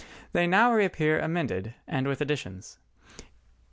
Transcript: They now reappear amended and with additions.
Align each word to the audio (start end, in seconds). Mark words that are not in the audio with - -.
They 0.33 0.47
now 0.47 0.73
reappear 0.73 1.19
amended 1.19 1.75
and 1.87 2.07
with 2.07 2.21
additions. 2.21 2.79